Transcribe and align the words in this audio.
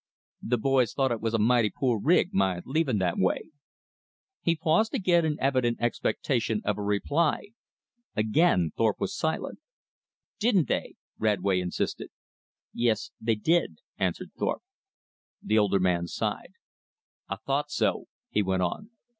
"The 0.41 0.57
boys 0.57 0.93
thought 0.95 1.11
it 1.11 1.21
was 1.21 1.35
a 1.35 1.37
mighty 1.37 1.69
poor 1.69 1.99
rig, 2.01 2.33
my 2.33 2.61
leaving 2.65 2.97
that 2.97 3.19
way." 3.19 3.51
He 4.41 4.55
paused 4.55 4.95
again 4.95 5.25
in 5.25 5.37
evident 5.39 5.77
expectation 5.79 6.59
of 6.65 6.79
a 6.79 6.81
reply. 6.81 7.49
Again 8.15 8.71
Thorpe 8.75 8.99
was 8.99 9.15
silent. 9.15 9.59
"Didn't 10.39 10.67
they?" 10.67 10.95
Radway 11.19 11.59
insisted. 11.61 12.09
"Yes, 12.73 13.11
they 13.21 13.35
did," 13.35 13.77
answered 13.99 14.31
Thorpe. 14.39 14.63
The 15.43 15.59
older 15.59 15.79
man 15.79 16.07
sighed. 16.07 16.53
"I 17.29 17.35
thought 17.35 17.69
so," 17.69 18.05
he 18.31 18.41
went 18.41 18.63
on. 18.63 18.89